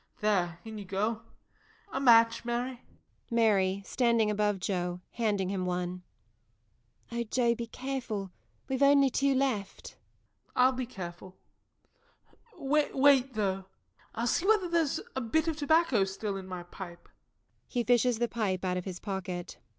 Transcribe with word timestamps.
There, 0.19 0.57
in 0.65 0.79
you 0.79 0.85
go! 0.85 1.21
A 1.93 1.99
match, 1.99 2.43
Mary? 2.43 2.81
MARY. 3.29 3.83
[Standing 3.85 4.31
above 4.31 4.59
JOE, 4.59 4.99
handing 5.11 5.49
him 5.49 5.67
one.] 5.67 6.01
Ok 7.11 7.25
Joe, 7.25 7.53
be 7.53 7.67
careful 7.67 8.31
we've 8.67 8.81
only 8.81 9.11
two 9.11 9.35
left! 9.35 9.89
JOE. 9.91 9.95
I'll 10.55 10.71
be 10.71 10.87
careful. 10.87 11.37
Wait, 12.57 13.35
though 13.35 13.65
I'll 14.15 14.25
see 14.25 14.47
whether 14.47 14.67
there's 14.67 14.99
a 15.15 15.21
bit 15.21 15.47
of 15.47 15.55
tobacco 15.55 16.03
still 16.05 16.35
in 16.35 16.47
my 16.47 16.63
pipe. 16.63 17.07
[_He 17.69 17.85
fishes 17.85 18.17
the 18.17 18.27
pipe 18.27 18.65
out 18.65 18.77
of 18.77 18.85
his 18.85 18.99
pocket. 18.99 19.59